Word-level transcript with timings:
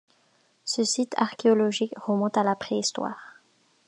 Ce 0.65 0.83
site 0.83 1.13
archéologique 1.17 1.93
remonte 1.99 2.35
à 2.35 2.41
la 2.43 2.55
Préhistoire. 2.55 3.35